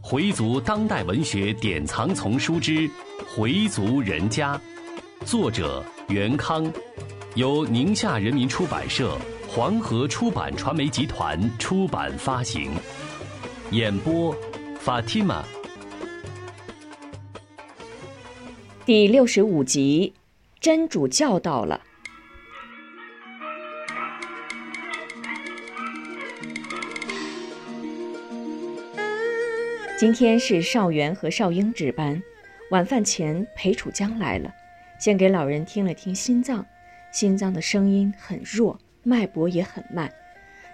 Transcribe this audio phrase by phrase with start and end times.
[0.00, 2.72] 回族当代文学典藏丛书之
[3.34, 4.56] 《回族人家》，
[5.26, 6.72] 作者袁康，
[7.34, 9.18] 由宁夏人民出版社、
[9.48, 12.70] 黄河出版传媒集团出版发行。
[13.72, 14.32] 演播
[14.84, 15.42] ：Fatima。
[18.84, 20.12] 第六十五集，
[20.60, 21.80] 真主教到了。
[29.98, 32.22] 今天是少元和少英值班，
[32.70, 34.54] 晚饭前裴楚江来了，
[34.98, 36.66] 先给老人听了听心脏，
[37.10, 40.12] 心脏的声音很弱，脉搏也很慢。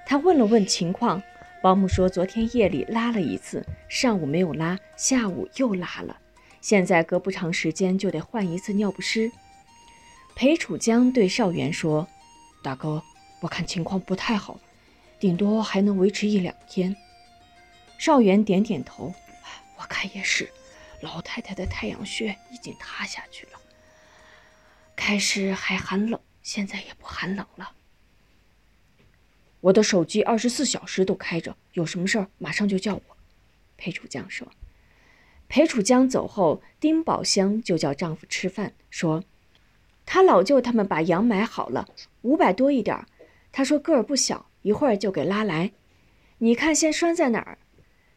[0.04, 1.22] 他问了问情况，
[1.62, 6.18] 保姆说昨天夜里拉了一次，上午没有拉，下午又拉了，
[6.60, 9.30] 现在隔不长时间就得换一次尿不湿。
[10.34, 12.08] 裴楚江对少元说
[12.60, 13.00] ：“大哥，
[13.40, 14.58] 我看情况不太好，
[15.20, 16.96] 顶多还能维持一两天。”
[18.02, 19.14] 少元点点头，
[19.78, 20.50] 我看也是，
[21.02, 23.60] 老太太的太阳穴已经塌下去了。
[24.96, 27.70] 开始还寒冷，现在也不寒冷了。
[29.60, 33.02] 我的手机二十四小时都开着，有什么事儿马上就叫我。
[33.76, 34.48] 裴楚江说。
[35.46, 39.22] 裴楚江走后，丁宝香就叫丈夫吃饭，说
[40.04, 41.88] 他老舅他们把羊买好了，
[42.22, 43.06] 五百多一点。
[43.52, 45.70] 他说个儿不小，一会儿就给拉来。
[46.38, 47.58] 你看先拴在哪儿？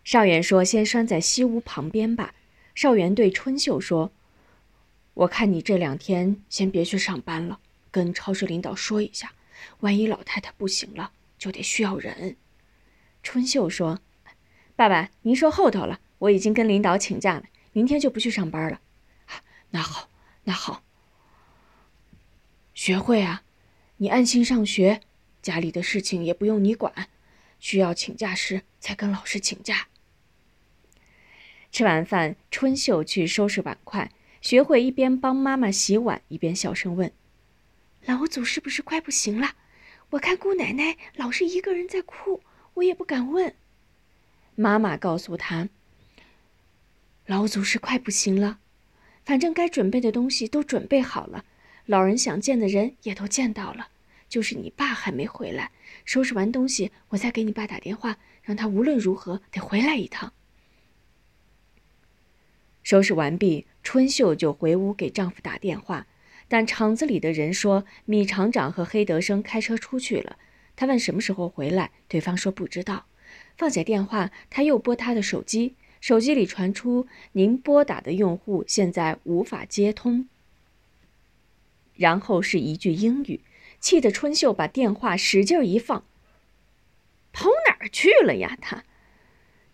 [0.05, 2.35] 少元说：“先拴在西屋旁边吧。”
[2.75, 4.11] 少元对春秀说
[5.15, 9.33] ：“我看你这两天先别去上班了，跟超市领导说一下，
[9.79, 12.37] 万一老太太不行了，就得需要人。”
[13.23, 13.99] 春秀说
[14.77, 18.79] ：“爸爸，您说后头了，我已经跟领导请假了，明天就不去上班了。”，
[19.71, 20.09] 那好，
[20.43, 20.83] 那好。
[22.75, 23.41] 学会啊，
[23.97, 25.01] 你安心上学，
[25.41, 27.09] 家里的事情也不用你管，
[27.59, 29.87] 需要请假时才跟老师请假。
[31.75, 34.09] 吃完饭，春秀去收拾碗筷。
[34.39, 37.11] 学会一边帮妈妈洗碗，一边小声问
[38.07, 39.55] ：“老祖是不是快不行了？
[40.11, 42.41] 我看姑奶奶老是一个人在哭，
[42.75, 43.53] 我也不敢问。”
[44.55, 45.67] 妈妈告诉他
[47.27, 48.59] ：“老祖是快不行了，
[49.25, 51.43] 反正该准备的东西都准备好了，
[51.85, 53.89] 老人想见的人也都见到了，
[54.29, 55.71] 就是你爸还没回来。
[56.05, 60.31] 收拾完东西，我再给你爸打电话，让他无论如何得回来一趟。”
[62.85, 66.05] 收拾完毕，春秀就回屋给丈夫打电话，
[66.47, 70.37] 但厂子里的人说米厂长和黑德生开车出去了。
[70.75, 73.07] 她问什么时候回来，对方说不知道。
[73.57, 80.29] 放下电话，她又拨他的手机，手机里传出“您拨打的用户现在无法接通”，
[81.97, 83.41] 然后是一句英语，
[83.79, 86.05] 气得春秀把电话使劲一放
[87.33, 88.83] ：“跑哪儿去了呀？”他。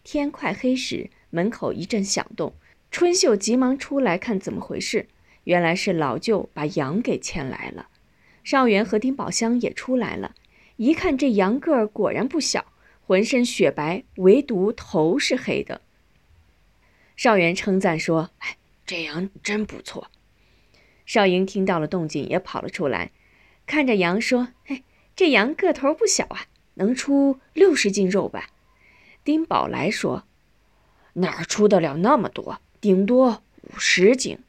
[0.05, 2.53] 天快黑时，门口一阵响动。
[2.91, 5.07] 春秀急忙出来看怎么回事，
[5.45, 7.87] 原来是老舅把羊给牵来了。
[8.43, 10.35] 少元和丁宝香也出来了，
[10.75, 12.65] 一看这羊个儿果然不小，
[13.07, 15.81] 浑身雪白，唯独头是黑的。
[17.15, 20.11] 少元称赞说：“哎，这羊真不错。”
[21.05, 23.11] 少英听到了动静，也跑了出来，
[23.65, 24.83] 看着羊说：“哎，
[25.15, 28.49] 这羊个头不小啊，能出六十斤肉吧？”
[29.23, 30.25] 丁宝来说
[31.13, 34.39] ：“哪出得了那么多？”顶多五十斤，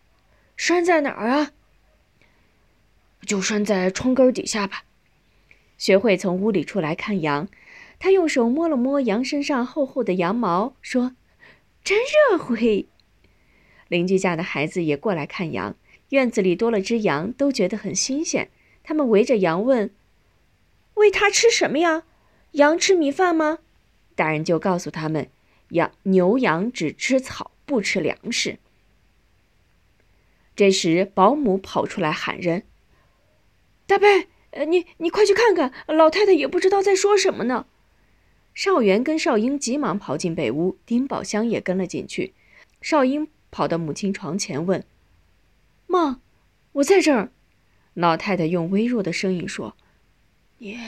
[0.57, 1.53] 拴在哪儿啊？
[3.27, 4.85] 就拴在窗根底下吧。
[5.77, 7.47] 学会从屋里出来看羊，
[7.99, 11.15] 他用手摸了摸羊身上厚厚的羊毛，说
[11.85, 11.99] ：“真
[12.31, 12.87] 热乎嘿。”
[13.89, 15.77] 邻居家的孩子也过来看羊，
[16.09, 18.49] 院子里多了只羊，都觉得很新鲜。
[18.83, 19.91] 他们围着羊问
[20.95, 22.05] ：“喂它吃什么呀？
[22.53, 23.59] 羊吃米饭吗？”
[24.17, 25.29] 大人就告诉他们
[25.71, 28.59] ：“羊牛羊只吃草。”不吃粮食。
[30.55, 32.65] 这时，保姆跑出来喊人
[33.87, 37.67] ：“大贝，呃，你你快去看看，老太太也不知道在说什么呢。”
[38.55, 42.35] 少元跟少英急忙跑进被屋，丁宝香也跟了进去。
[42.83, 44.85] 少英跑到母亲床前问
[45.89, 46.21] ：“妈，
[46.73, 47.33] 我在这儿。”
[47.95, 49.75] 老太太用微弱的声音说
[50.59, 50.79] ：“你，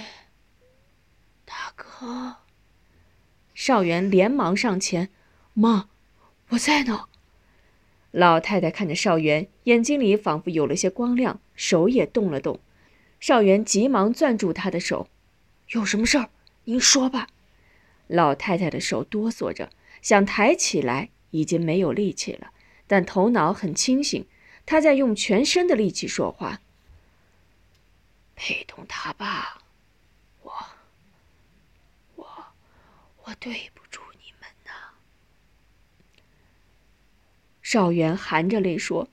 [1.47, 2.37] 大哥。”
[3.55, 5.09] 少元连忙上前
[5.55, 5.89] ：“妈。”
[6.51, 7.07] 我在呢。
[8.11, 12.61] 老太太看着少元，眼睛里仿佛有了些光亮，手也动了动。
[13.19, 15.09] 少元急忙攥住她的手
[15.71, 16.31] ：“有什么事儿？
[16.65, 17.29] 您说吧。”
[18.07, 19.71] 老太太的手哆嗦着，
[20.01, 22.53] 想抬起来，已经没有力气了，
[22.87, 24.25] 但头脑很清醒。
[24.67, 26.61] 她在用全身的力气说话
[28.37, 29.63] ：“陪同他吧，
[30.43, 30.53] 我，
[32.15, 32.27] 我，
[33.25, 34.73] 我对不住你们呐。”
[37.75, 39.09] 少元含着泪说：“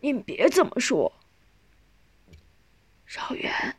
[0.00, 1.12] 您别这么说。”
[3.04, 3.76] 少元，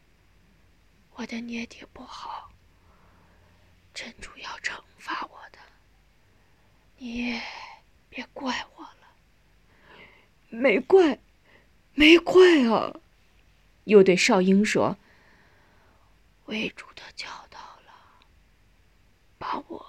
[1.15, 2.51] 我的捏爹不好，
[3.91, 5.57] 真主要惩罚我的，
[6.97, 7.41] 你
[8.07, 9.15] 别怪我了。
[10.49, 11.17] 没怪，
[11.95, 12.95] 没怪啊。
[13.85, 14.95] 又对少英说
[16.45, 17.91] ：“为主的教导了，
[19.39, 19.83] 把我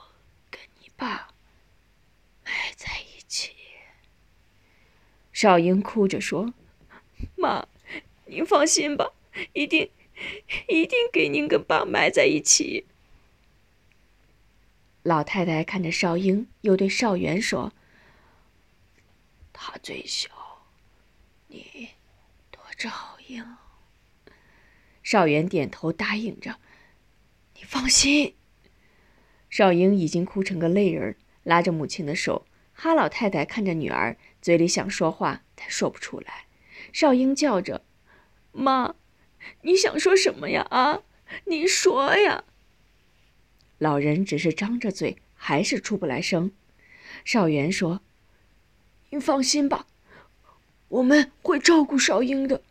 [0.51, 1.29] 跟你爸
[2.43, 3.55] 埋在一起。”
[5.47, 6.53] 少英哭着说
[7.39, 7.69] ：“妈，
[8.25, 9.13] 您放心吧。”
[9.55, 9.89] 一定，
[10.67, 12.85] 一定给您跟爸埋在一起。
[15.05, 17.73] 老太太看着少英，又对少元说
[19.55, 20.29] ：“他最小，
[21.47, 21.91] 你
[22.51, 22.91] 多照
[23.29, 23.47] 应。”
[25.05, 26.57] 少元点头答应着
[27.55, 28.35] ：“你放心。”
[29.49, 32.45] 少英已经哭成个泪人，拉着母亲的手。
[32.73, 36.45] 哈老太太看着女儿，嘴里想说话，但说不出来。
[36.93, 37.85] 少英叫着
[38.55, 38.95] ：“妈。”
[39.63, 40.65] 你想说什么呀？
[40.71, 41.03] 啊，
[41.47, 42.45] 你说呀！
[43.79, 46.53] 老人只是张着嘴，还是出不来声。
[47.25, 48.03] 少元说
[49.11, 49.89] ：“你放心吧，
[50.91, 52.63] 我们会照顾少英的。”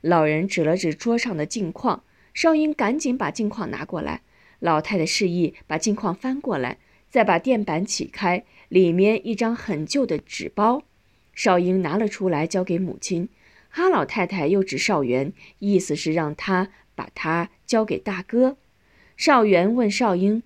[0.00, 2.02] 老人指了指桌上的镜框，
[2.32, 4.22] 少英赶紧把镜框拿过来。
[4.58, 6.78] 老太太示意把镜框翻过来，
[7.12, 10.82] 再把垫板起开，里面一张很旧的纸包。
[11.34, 13.28] 少英拿了出来，交给母亲。
[13.68, 18.56] 哈老太太又指少元，意思是让他把他交给大哥。
[19.14, 20.42] 少元问少英：“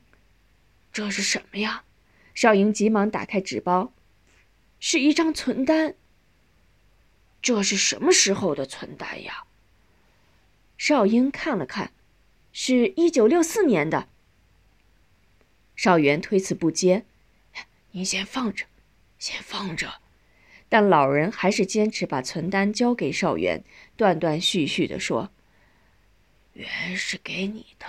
[0.93, 1.85] 这是什么呀？”
[2.35, 3.93] 少英急忙打开纸包，
[4.81, 5.95] 是一张存单。
[7.41, 9.45] 这是什么时候的存单呀？
[10.77, 11.93] 少英看了看，
[12.53, 14.09] 是一九六四年的。
[15.77, 17.05] 少元推辞不接
[17.93, 18.67] ：“您先放着，
[19.19, 20.01] 先放着。”
[20.69, 23.63] 但老人还是坚持把存单交给少元，
[23.97, 25.31] 断断续续地说
[26.55, 27.87] ：“原是给你的，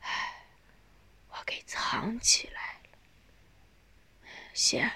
[0.00, 0.44] 哎，
[1.30, 2.98] 我给藏起来了。
[4.54, 4.92] 现，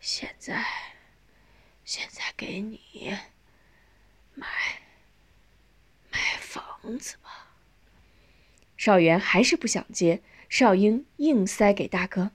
[0.00, 0.64] 现在，
[1.84, 3.16] 现在给你
[4.34, 4.48] 买，
[6.10, 7.54] 买房子吧。”
[8.76, 12.30] 少元还是不想接，少英硬塞给大哥：“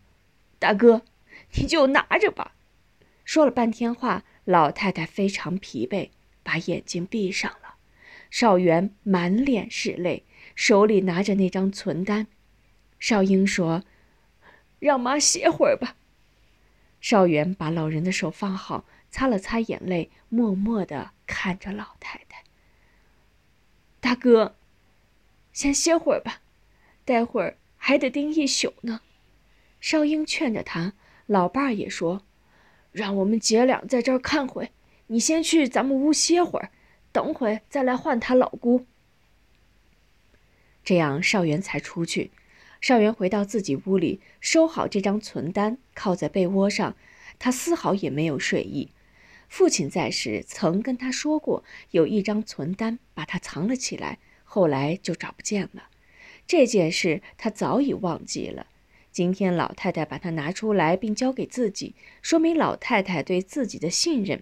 [0.59, 1.03] 大哥，
[1.53, 2.53] 你就拿着吧。”
[3.23, 6.09] 说了半天话，老太太非常疲惫，
[6.44, 7.75] 把眼睛闭上了。
[8.31, 10.23] 少元满脸是泪，
[10.56, 12.27] 手里拿着那张存单。
[13.00, 13.83] 少英说
[14.79, 15.95] ：“让妈歇会儿吧。”
[17.01, 22.44] 少元把老人的手放好，擦了擦眼泪，默默地看着老太太。
[24.00, 24.55] 大哥，
[25.53, 26.41] 先歇会儿吧，
[27.05, 29.01] 待会儿还得盯一宿呢。
[29.81, 30.93] 少英劝着他，
[31.25, 32.23] 老伴儿也说。
[32.91, 34.71] 让我们姐俩在这儿看会，
[35.07, 36.69] 你先去咱们屋歇会儿，
[37.11, 38.85] 等会再来换他老姑。
[40.83, 42.31] 这样，少元才出去。
[42.81, 46.95] 少元回到自己屋里，收好这张存单，靠在被窝上。
[47.37, 48.91] 他丝毫也没有睡意。
[49.47, 55.88] 父亲在时曾跟他说过，有一张存单，把他藏了起来，后来就找不见了。
[56.50, 58.66] 这件事他早已忘记了。
[59.12, 64.41] 今天老太太把它拿出来，并交给自己，说明老太太对自己的信任。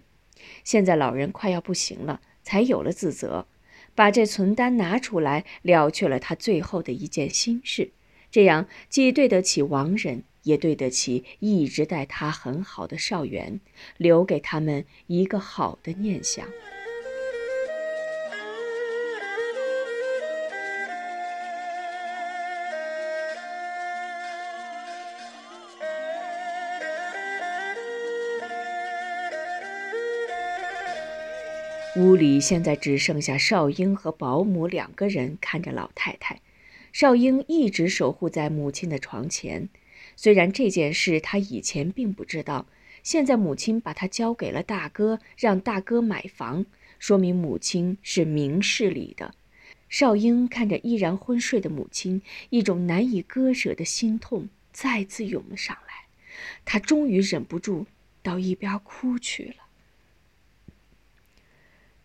[0.64, 3.46] 现在老人快要不行了，才有了自责，
[3.94, 7.90] 把这存单拿出来，了却了他最后的一件心事。
[8.30, 13.60] 这样既对得起亡人，也对得起一直待他很好的少元，
[13.98, 16.48] 留给他们一个好的念想。
[31.98, 36.40] 屋里现在只剩下少英和保姆两个人看着老太太。
[36.92, 39.68] 少英一直守护在母亲的床前，
[40.14, 42.66] 虽然这件事他以前并不知道，
[43.02, 46.66] 现在母亲把他交给了大哥，让大哥买房，
[47.00, 49.34] 说明母亲是明事理的。
[49.88, 56.06] 少英看着依然昏睡的母亲，一种难以割舍的心痛再次涌了上来，
[56.64, 57.86] 他终于忍不住
[58.22, 59.67] 到一边哭去了。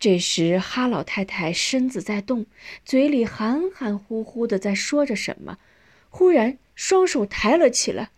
[0.03, 2.45] 这时，哈老太太身子在动，
[2.83, 5.59] 嘴里含含糊糊的在说着什么，
[6.09, 8.09] 忽然双手抬了起来。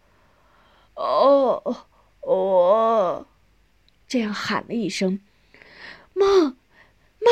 [0.98, 1.86] “哦，
[2.22, 3.28] 我……”
[4.10, 5.20] 这样喊了一声
[6.16, 6.26] ，“妈，
[7.20, 7.30] 妈！”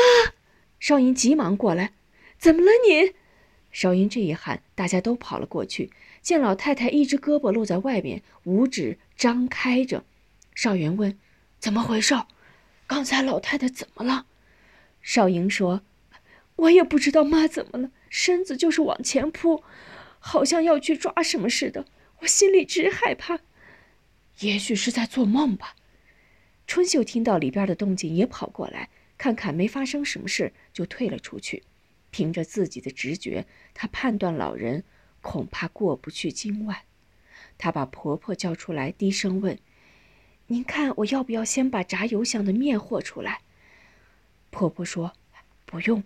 [0.78, 1.92] 少英急忙过来
[2.38, 3.14] ，“怎么了你？”
[3.72, 5.90] 少英这一喊，大家都跑了过去，
[6.22, 10.04] 见老太太一只胳膊露在外面，五指张开着。
[10.54, 11.18] 少元问
[11.58, 12.14] ：“怎么回事？
[12.86, 14.26] 刚才老太太怎么了？”
[15.04, 15.82] 少莹说
[16.56, 19.62] ：“我也不知道妈怎么了，身子就是往前扑，
[20.18, 21.84] 好像要去抓什么似的。
[22.20, 23.40] 我心里直害怕，
[24.40, 25.76] 也许是在做梦吧。”
[26.66, 31.64] 春秀听到里边的动静，也跑过来，看看没发生什么事，就退了出去。
[32.10, 33.44] 凭着自己的直觉，
[33.74, 34.84] 她判断老人
[35.20, 36.78] 恐怕过不去今晚。
[37.58, 39.58] 她把婆婆叫出来，低声问
[40.48, 43.42] ：“您看我要不要先把炸油香的面和出来？”
[44.54, 45.12] 婆婆说
[45.66, 46.04] ：“不用。”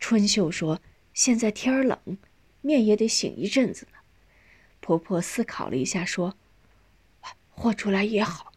[0.00, 0.80] 春秀说
[1.14, 2.18] ：“现在天儿冷，
[2.60, 3.98] 面也得醒一阵子呢。”
[4.82, 6.36] 婆婆思考了一下，说
[7.54, 8.52] ：“和出来也好。”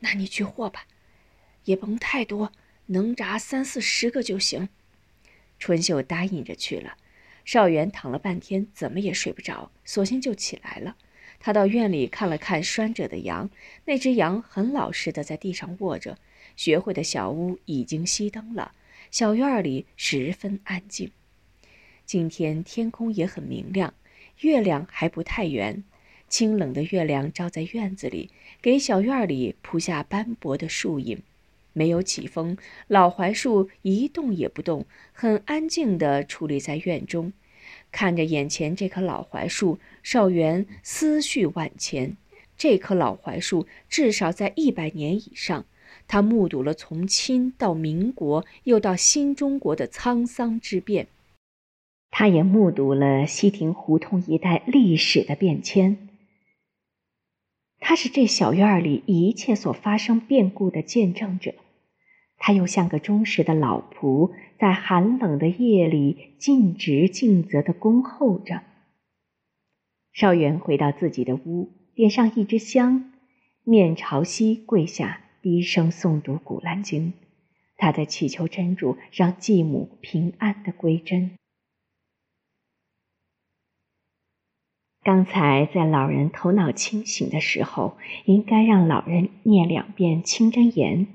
[0.00, 0.86] 那你去和吧，
[1.64, 2.50] 也甭太多，
[2.86, 4.70] 能炸三四十个就行。
[5.58, 6.96] 春秀答应着去了。
[7.44, 10.96] 少元躺了半天，怎么也睡不着，索性就起来了。
[11.38, 13.50] 他到院里看了看拴着的羊，
[13.84, 16.16] 那只羊很老实的在地上卧着。
[16.56, 18.72] 学会的小屋已经熄灯了，
[19.10, 21.10] 小院里十分安静。
[22.04, 23.94] 今天天空也很明亮，
[24.40, 25.84] 月亮还不太圆。
[26.28, 28.30] 清冷的月亮照在院子里，
[28.62, 31.22] 给小院里铺下斑驳的树影。
[31.74, 32.56] 没有起风，
[32.86, 37.32] 老槐树一动也不动，很安静地矗立在院中。
[37.90, 42.16] 看着眼前这棵老槐树，少元思绪万千。
[42.56, 45.66] 这棵老槐树至少在一百年以上，
[46.08, 51.08] 他目睹了从清到民国，又到新中国的沧桑之变。
[52.10, 56.08] 他也目睹了西亭胡同一带历史的变迁。
[57.80, 61.54] 他是这小院里一切所发生变故的见证者，
[62.36, 68.62] 他又像个忠实的老仆，在寒冷的夜里尽职尽责的恭候着。
[70.12, 73.10] 少元回到自己的屋，点上一支香，
[73.64, 77.08] 面朝西跪下，低声诵读《古兰经》，
[77.76, 81.32] 他在祈求真主让继母平安的归真。
[85.02, 91.08] 刚才在老人头脑清醒的时候，应该让老人念两遍清真言。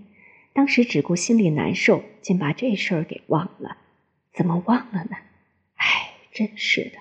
[0.51, 3.77] 当时只顾心里难受，竟把这事儿给忘了。
[4.33, 5.15] 怎么忘了呢？
[5.75, 6.99] 唉，真是的。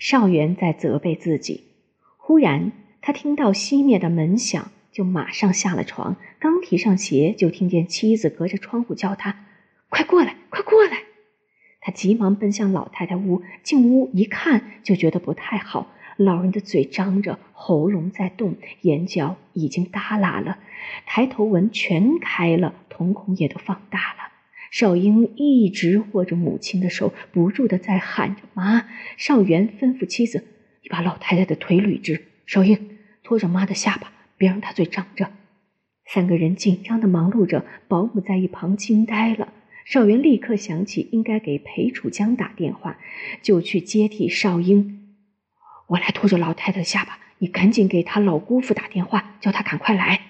[0.00, 1.62] 少元在责备自己。
[2.16, 6.16] 忽然，他听到熄灭的门响，就马上下了床。
[6.38, 9.44] 刚提上鞋，就听见妻子隔着窗户叫他
[9.90, 11.02] ：“快过来，快过来！”
[11.82, 13.42] 他急忙奔向老太太屋。
[13.62, 15.92] 进屋一看，就觉得不太好。
[16.16, 20.60] 老人的嘴张着，喉咙在动，眼角已经耷拉了，
[21.04, 24.32] 抬头纹全开了，瞳孔也都放大了。
[24.70, 28.88] 少英一直握着母亲的手，不住的在喊着“妈”。
[29.18, 30.46] 少元吩咐妻子
[30.82, 35.30] ：“你把老太太的腿捋直。”少英拖着妈的下巴，别让她嘴张着。
[36.06, 39.52] 三个人紧张的忙碌着，保姆在一旁惊呆了。
[39.84, 42.98] 少元立刻想起应该给裴楚江打电话，
[43.42, 45.14] 就去接替少英。
[45.88, 50.20] 我来拖着老太太下巴，你赶紧给她老姑父打电话，叫她赶快来。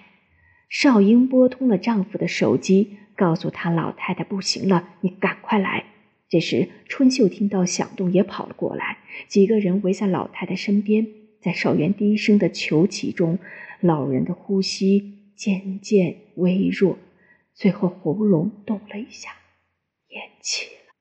[0.69, 5.85] 少英拨通了丈夫的手机，告诉他老太太不行了，你赶快来。
[6.29, 8.99] 这时，春秀听到响动，也跑了过来。
[9.29, 11.07] 几个人围在老太太身边，
[11.41, 13.39] 在少元低声的求祈中，
[13.81, 16.99] 老人的呼吸渐渐微弱，
[17.55, 19.31] 最后喉咙动了一下，
[20.09, 20.95] 咽气了。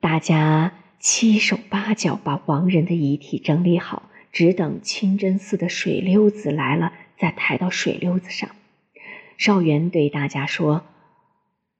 [0.00, 0.74] 大家。
[1.02, 8.50] 七手八脚把亡人的遗体整理好，只等清真寺的水溜子来了，再抬到水溜子上。
[9.38, 10.84] 少元对大家说：“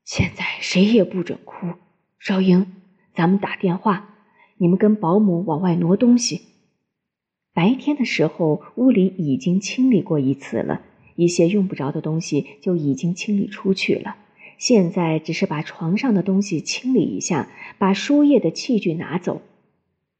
[0.06, 1.74] 现在谁也不准哭。
[2.18, 2.74] 少英，
[3.14, 4.14] 咱们打电话，
[4.56, 6.49] 你们跟保姆往外挪东西。
[7.52, 10.82] 白天的时候，屋里已经清理过一次了，
[11.16, 14.16] 一些用不着的东西就已经清理出去了。”
[14.56, 19.40] 现在只是把床上的东西清理一下，把输液的器具拿走。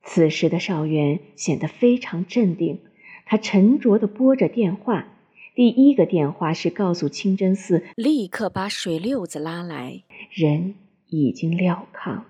[0.02, 2.78] 此时的邵元显得非常镇定，
[3.26, 5.08] 他沉着地拨着电话。
[5.54, 10.74] 第一个电话是告诉清真寺立刻把水溜子拉来，人
[11.08, 12.24] 已经撂炕了。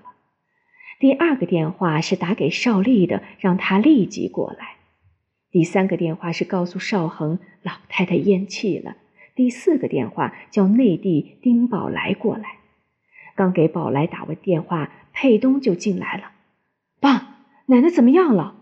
[0.98, 4.79] 第二个电话是打给邵丽的，让他立即过来。
[5.50, 8.96] 第三个电话是告诉邵恒，老太太咽气了。
[9.34, 12.58] 第四个电话叫内地丁宝来过来，
[13.34, 16.32] 刚给宝来打完电话，佩东就进来了。
[17.00, 18.56] 爸，奶奶怎么样了？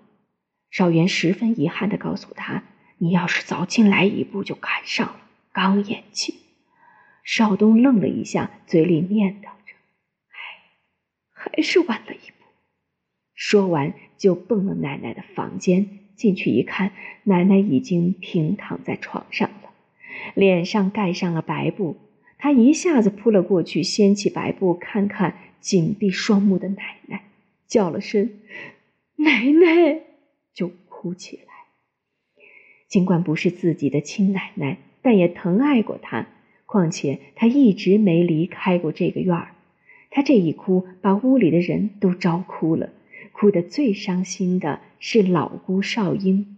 [0.71, 2.62] 少元十分遗憾地告诉他
[2.99, 5.21] ：“你要是早进来一步，就赶上了。”
[5.52, 6.38] 刚咽气。
[7.25, 9.75] 少东愣了一下，嘴里念叨着
[10.33, 10.38] ：“哎，
[11.33, 12.47] 还是晚了一步。”
[13.35, 16.08] 说完就奔了奶奶的房间。
[16.19, 16.91] 进去一看，
[17.23, 19.71] 奶奶已经平躺在床上了，
[20.35, 21.97] 脸上盖上了白布。
[22.37, 27.23] 他一下子扑了过去，掀起白布，看看紧闭双目的奶奶，
[27.67, 28.31] 叫了声
[29.17, 30.01] “奶奶”，
[30.53, 31.43] 就哭起来。
[32.89, 36.27] 尽管不是自己的亲奶奶，但也疼爱过她。
[36.67, 39.55] 况且她一直没离开过这个院儿。
[40.11, 42.91] 她这一哭，把屋里的人都招哭了。
[43.40, 46.57] 哭得最伤心的是老姑少英，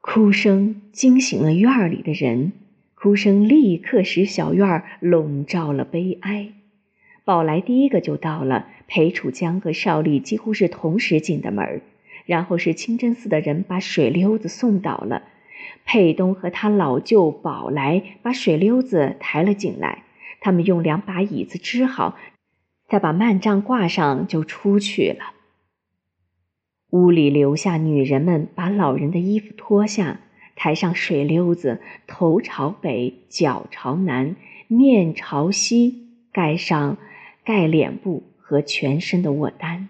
[0.00, 2.50] 哭声惊醒了院里的人，
[2.96, 6.54] 哭声立刻使小院笼罩了悲哀。
[7.22, 11.82] 宝来第一个就到了，裴楚江和邵丽几乎是同时进的门
[12.24, 15.22] 然后是清真寺的人把水溜子送到了，
[15.84, 20.02] 佩东和他老舅宝来把水溜子抬了进来，
[20.40, 22.18] 他们用两把椅子支好。
[22.88, 25.32] 再把幔帐挂上，就出去了。
[26.90, 30.20] 屋里留下女人们把老人的衣服脱下，
[30.54, 34.36] 抬上水溜子，头朝北，脚朝南，
[34.68, 36.96] 面朝西，盖上
[37.44, 39.88] 盖脸布和全身的卧单。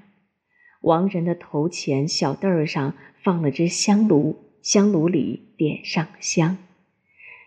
[0.81, 6.57] 亡人的头前小凳儿上放了只香炉，香炉里点上香。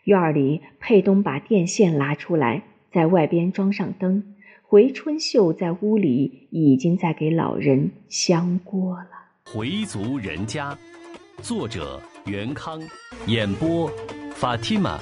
[0.04, 4.36] 院里，佩东把电线拉出来，在外边装上灯。
[4.72, 9.10] 回春秀在屋里已经在给老人香锅了。
[9.52, 10.78] 回族人家，
[11.42, 12.80] 作者袁康，
[13.26, 13.92] 演播
[14.36, 15.00] 法蒂玛。